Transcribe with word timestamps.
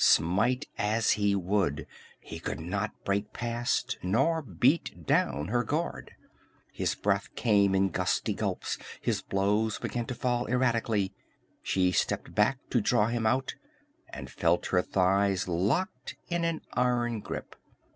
Smite 0.03 0.65
as 0.79 1.11
he 1.11 1.35
would, 1.35 1.85
he 2.19 2.39
could 2.39 2.59
not 2.59 2.89
break 3.05 3.33
past 3.33 3.99
nor 4.01 4.41
beat 4.41 5.05
down 5.05 5.49
her 5.49 5.63
guard. 5.63 6.15
His 6.73 6.95
breath 6.95 7.29
came 7.35 7.75
in 7.75 7.89
gusty 7.89 8.33
gulps, 8.33 8.79
his 8.99 9.21
blows 9.21 9.77
began 9.77 10.07
to 10.07 10.15
fall 10.15 10.47
erratically. 10.47 11.13
She 11.61 11.91
stepped 11.91 12.33
back 12.33 12.57
to 12.71 12.81
draw 12.81 13.09
him 13.09 13.27
out 13.27 13.53
and 14.09 14.27
felt 14.27 14.65
her 14.73 14.81
thighs 14.81 15.47
locked 15.47 16.15
in 16.31 16.45
an 16.45 16.61
iron 16.73 17.19
grip. 17.19 17.55